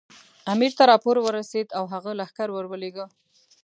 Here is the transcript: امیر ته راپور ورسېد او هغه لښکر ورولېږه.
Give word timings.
امیر 0.53 0.71
ته 0.77 0.83
راپور 0.91 1.15
ورسېد 1.21 1.67
او 1.77 1.83
هغه 1.93 2.11
لښکر 2.19 2.47
ورولېږه. 2.51 3.05